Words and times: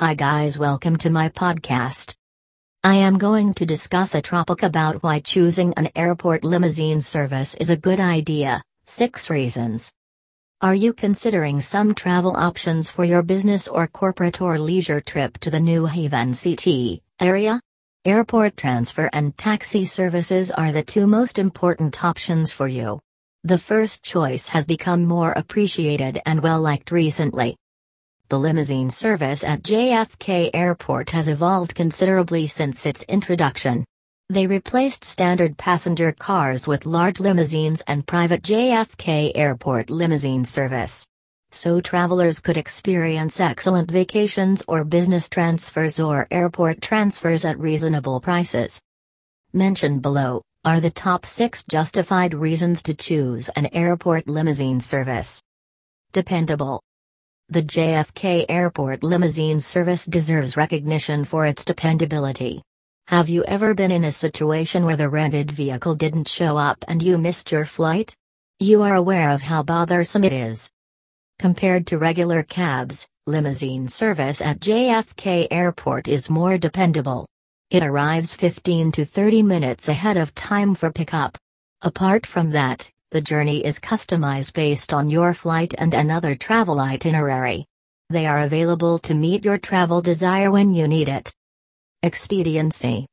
Hi 0.00 0.14
guys, 0.14 0.56
welcome 0.56 0.94
to 0.98 1.10
my 1.10 1.28
podcast. 1.28 2.14
I 2.84 2.94
am 2.94 3.18
going 3.18 3.52
to 3.54 3.66
discuss 3.66 4.14
a 4.14 4.20
topic 4.20 4.62
about 4.62 5.02
why 5.02 5.18
choosing 5.18 5.74
an 5.76 5.88
airport 5.96 6.44
limousine 6.44 7.00
service 7.00 7.56
is 7.56 7.70
a 7.70 7.76
good 7.76 7.98
idea. 7.98 8.62
6 8.84 9.28
reasons. 9.28 9.90
Are 10.60 10.76
you 10.76 10.92
considering 10.92 11.60
some 11.60 11.96
travel 11.96 12.36
options 12.36 12.88
for 12.88 13.04
your 13.04 13.24
business 13.24 13.66
or 13.66 13.88
corporate 13.88 14.40
or 14.40 14.56
leisure 14.56 15.00
trip 15.00 15.36
to 15.38 15.50
the 15.50 15.58
New 15.58 15.86
Haven 15.86 16.32
CT 16.32 17.00
area? 17.18 17.60
Airport 18.04 18.56
transfer 18.56 19.10
and 19.12 19.36
taxi 19.36 19.84
services 19.84 20.52
are 20.52 20.70
the 20.70 20.84
two 20.84 21.08
most 21.08 21.40
important 21.40 22.04
options 22.04 22.52
for 22.52 22.68
you. 22.68 23.00
The 23.42 23.58
first 23.58 24.04
choice 24.04 24.46
has 24.46 24.64
become 24.64 25.04
more 25.06 25.32
appreciated 25.32 26.20
and 26.24 26.40
well 26.40 26.60
liked 26.60 26.92
recently. 26.92 27.56
The 28.30 28.38
limousine 28.38 28.90
service 28.90 29.42
at 29.42 29.62
JFK 29.62 30.50
Airport 30.52 31.08
has 31.10 31.28
evolved 31.28 31.74
considerably 31.74 32.46
since 32.46 32.84
its 32.84 33.02
introduction. 33.04 33.86
They 34.28 34.46
replaced 34.46 35.02
standard 35.02 35.56
passenger 35.56 36.12
cars 36.12 36.68
with 36.68 36.84
large 36.84 37.20
limousines 37.20 37.80
and 37.86 38.06
private 38.06 38.42
JFK 38.42 39.32
Airport 39.34 39.88
limousine 39.88 40.44
service. 40.44 41.08
So 41.52 41.80
travelers 41.80 42.38
could 42.38 42.58
experience 42.58 43.40
excellent 43.40 43.90
vacations 43.90 44.62
or 44.68 44.84
business 44.84 45.30
transfers 45.30 45.98
or 45.98 46.28
airport 46.30 46.82
transfers 46.82 47.46
at 47.46 47.58
reasonable 47.58 48.20
prices. 48.20 48.78
Mentioned 49.54 50.02
below 50.02 50.42
are 50.66 50.80
the 50.80 50.90
top 50.90 51.24
6 51.24 51.64
justified 51.64 52.34
reasons 52.34 52.82
to 52.82 52.92
choose 52.92 53.48
an 53.50 53.70
airport 53.72 54.28
limousine 54.28 54.80
service. 54.80 55.40
Dependable. 56.12 56.82
The 57.50 57.62
JFK 57.62 58.44
Airport 58.50 59.02
limousine 59.02 59.58
service 59.58 60.04
deserves 60.04 60.54
recognition 60.54 61.24
for 61.24 61.46
its 61.46 61.64
dependability. 61.64 62.60
Have 63.06 63.30
you 63.30 63.42
ever 63.44 63.72
been 63.72 63.90
in 63.90 64.04
a 64.04 64.12
situation 64.12 64.84
where 64.84 64.96
the 64.96 65.08
rented 65.08 65.50
vehicle 65.50 65.94
didn't 65.94 66.28
show 66.28 66.58
up 66.58 66.84
and 66.88 67.02
you 67.02 67.16
missed 67.16 67.50
your 67.50 67.64
flight? 67.64 68.14
You 68.60 68.82
are 68.82 68.94
aware 68.94 69.30
of 69.30 69.40
how 69.40 69.62
bothersome 69.62 70.24
it 70.24 70.32
is. 70.34 70.68
Compared 71.38 71.86
to 71.86 71.96
regular 71.96 72.42
cabs, 72.42 73.08
limousine 73.26 73.88
service 73.88 74.42
at 74.42 74.60
JFK 74.60 75.48
Airport 75.50 76.06
is 76.06 76.28
more 76.28 76.58
dependable. 76.58 77.26
It 77.70 77.82
arrives 77.82 78.34
15 78.34 78.92
to 78.92 79.06
30 79.06 79.42
minutes 79.42 79.88
ahead 79.88 80.18
of 80.18 80.34
time 80.34 80.74
for 80.74 80.92
pickup. 80.92 81.38
Apart 81.80 82.26
from 82.26 82.50
that, 82.50 82.90
the 83.10 83.20
journey 83.20 83.64
is 83.64 83.80
customized 83.80 84.52
based 84.52 84.92
on 84.92 85.08
your 85.08 85.32
flight 85.32 85.74
and 85.78 85.94
another 85.94 86.34
travel 86.34 86.78
itinerary. 86.78 87.64
They 88.10 88.26
are 88.26 88.40
available 88.40 88.98
to 89.00 89.14
meet 89.14 89.44
your 89.44 89.56
travel 89.56 90.02
desire 90.02 90.50
when 90.50 90.74
you 90.74 90.86
need 90.86 91.08
it. 91.08 91.32
Expediency 92.02 93.06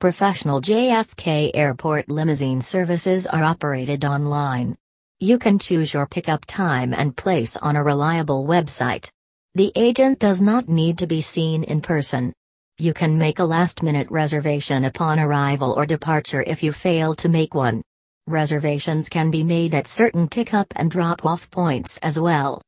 Professional 0.00 0.60
JFK 0.60 1.52
Airport 1.54 2.08
limousine 2.08 2.60
services 2.60 3.28
are 3.28 3.44
operated 3.44 4.04
online. 4.04 4.76
You 5.20 5.38
can 5.38 5.60
choose 5.60 5.94
your 5.94 6.06
pickup 6.06 6.44
time 6.46 6.92
and 6.92 7.16
place 7.16 7.56
on 7.56 7.76
a 7.76 7.84
reliable 7.84 8.46
website. 8.46 9.10
The 9.54 9.70
agent 9.76 10.18
does 10.18 10.40
not 10.40 10.68
need 10.68 10.98
to 10.98 11.06
be 11.06 11.20
seen 11.20 11.62
in 11.64 11.82
person. 11.82 12.32
You 12.78 12.94
can 12.94 13.18
make 13.18 13.38
a 13.38 13.44
last 13.44 13.82
minute 13.82 14.10
reservation 14.10 14.86
upon 14.86 15.20
arrival 15.20 15.72
or 15.72 15.86
departure 15.86 16.42
if 16.46 16.62
you 16.62 16.72
fail 16.72 17.14
to 17.16 17.28
make 17.28 17.54
one. 17.54 17.82
Reservations 18.30 19.08
can 19.08 19.32
be 19.32 19.42
made 19.42 19.74
at 19.74 19.88
certain 19.88 20.28
pickup 20.28 20.72
and 20.76 20.88
drop 20.88 21.26
off 21.26 21.50
points 21.50 21.98
as 21.98 22.18
well. 22.18 22.62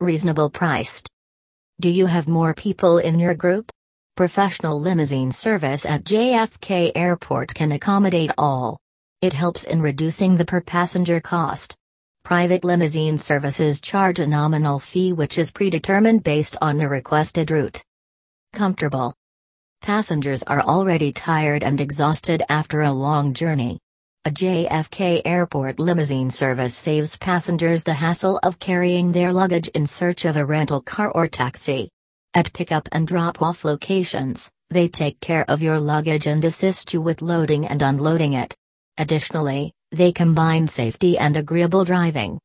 Reasonable 0.00 0.50
priced. 0.50 1.08
Do 1.80 1.88
you 1.88 2.06
have 2.06 2.26
more 2.26 2.52
people 2.52 2.98
in 2.98 3.20
your 3.20 3.34
group? 3.34 3.70
Professional 4.16 4.80
limousine 4.80 5.30
service 5.30 5.86
at 5.86 6.02
JFK 6.02 6.90
Airport 6.96 7.54
can 7.54 7.70
accommodate 7.70 8.32
all. 8.36 8.76
It 9.22 9.32
helps 9.32 9.62
in 9.62 9.80
reducing 9.82 10.36
the 10.36 10.44
per 10.44 10.60
passenger 10.60 11.20
cost. 11.20 11.76
Private 12.24 12.64
limousine 12.64 13.18
services 13.18 13.80
charge 13.80 14.18
a 14.18 14.26
nominal 14.26 14.80
fee 14.80 15.12
which 15.12 15.38
is 15.38 15.52
predetermined 15.52 16.24
based 16.24 16.56
on 16.60 16.76
the 16.76 16.88
requested 16.88 17.52
route. 17.52 17.80
Comfortable. 18.52 19.14
Passengers 19.80 20.42
are 20.42 20.62
already 20.62 21.12
tired 21.12 21.62
and 21.62 21.80
exhausted 21.80 22.42
after 22.48 22.82
a 22.82 22.90
long 22.90 23.32
journey. 23.32 23.78
A 24.24 24.30
JFK 24.30 25.22
Airport 25.24 25.78
limousine 25.78 26.30
service 26.30 26.74
saves 26.74 27.16
passengers 27.16 27.84
the 27.84 27.94
hassle 27.94 28.38
of 28.42 28.58
carrying 28.58 29.12
their 29.12 29.32
luggage 29.32 29.68
in 29.68 29.86
search 29.86 30.24
of 30.24 30.36
a 30.36 30.44
rental 30.44 30.82
car 30.82 31.10
or 31.12 31.28
taxi. 31.28 31.88
At 32.34 32.52
pickup 32.52 32.88
and 32.92 33.06
drop 33.06 33.40
off 33.40 33.64
locations, 33.64 34.50
they 34.70 34.88
take 34.88 35.18
care 35.20 35.46
of 35.48 35.62
your 35.62 35.78
luggage 35.78 36.26
and 36.26 36.44
assist 36.44 36.92
you 36.92 37.00
with 37.00 37.22
loading 37.22 37.66
and 37.66 37.80
unloading 37.80 38.34
it. 38.34 38.54
Additionally, 38.98 39.72
they 39.92 40.12
combine 40.12 40.66
safety 40.66 41.16
and 41.16 41.36
agreeable 41.36 41.84
driving. 41.84 42.38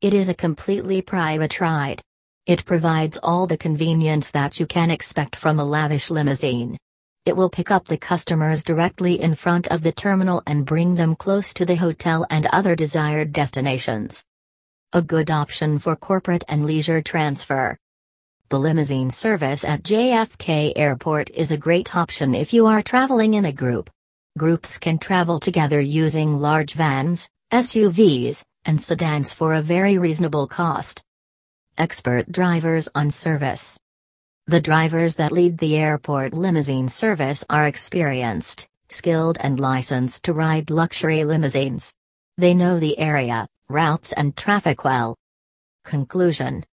It 0.00 0.14
is 0.14 0.28
a 0.28 0.34
completely 0.34 1.02
private 1.02 1.60
ride. 1.60 2.00
It 2.46 2.64
provides 2.64 3.18
all 3.22 3.46
the 3.46 3.58
convenience 3.58 4.30
that 4.30 4.58
you 4.58 4.66
can 4.66 4.90
expect 4.90 5.36
from 5.36 5.58
a 5.58 5.64
lavish 5.64 6.08
limousine. 6.08 6.78
It 7.26 7.36
will 7.36 7.50
pick 7.50 7.70
up 7.70 7.86
the 7.86 7.98
customers 7.98 8.64
directly 8.64 9.20
in 9.20 9.34
front 9.34 9.68
of 9.68 9.82
the 9.82 9.92
terminal 9.92 10.42
and 10.46 10.64
bring 10.64 10.94
them 10.94 11.14
close 11.14 11.52
to 11.54 11.66
the 11.66 11.74
hotel 11.74 12.26
and 12.30 12.46
other 12.46 12.74
desired 12.74 13.32
destinations. 13.32 14.24
A 14.94 15.02
good 15.02 15.30
option 15.30 15.78
for 15.78 15.96
corporate 15.96 16.44
and 16.48 16.64
leisure 16.64 17.02
transfer. 17.02 17.76
The 18.48 18.58
limousine 18.58 19.10
service 19.10 19.64
at 19.64 19.82
JFK 19.82 20.72
Airport 20.76 21.28
is 21.30 21.52
a 21.52 21.58
great 21.58 21.94
option 21.94 22.34
if 22.34 22.54
you 22.54 22.66
are 22.66 22.82
traveling 22.82 23.34
in 23.34 23.44
a 23.44 23.52
group. 23.52 23.90
Groups 24.38 24.78
can 24.78 24.98
travel 24.98 25.38
together 25.38 25.80
using 25.80 26.40
large 26.40 26.72
vans, 26.72 27.28
SUVs, 27.52 28.42
and 28.64 28.80
sedans 28.80 29.32
for 29.32 29.52
a 29.52 29.62
very 29.62 29.98
reasonable 29.98 30.46
cost. 30.46 31.02
Expert 31.76 32.32
drivers 32.32 32.88
on 32.94 33.10
service. 33.10 33.78
The 34.50 34.60
drivers 34.60 35.14
that 35.14 35.30
lead 35.30 35.58
the 35.58 35.76
airport 35.76 36.34
limousine 36.34 36.88
service 36.88 37.44
are 37.48 37.68
experienced, 37.68 38.66
skilled, 38.88 39.38
and 39.40 39.60
licensed 39.60 40.24
to 40.24 40.32
ride 40.32 40.70
luxury 40.70 41.22
limousines. 41.22 41.94
They 42.36 42.52
know 42.52 42.80
the 42.80 42.98
area, 42.98 43.46
routes, 43.68 44.12
and 44.12 44.36
traffic 44.36 44.82
well. 44.82 45.14
Conclusion 45.84 46.64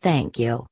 Thank 0.00 0.38
you. 0.38 0.66